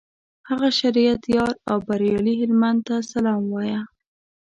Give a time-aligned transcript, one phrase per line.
[0.49, 3.81] هغه شریعت یار او بریالي هلمند ته سلام وایه.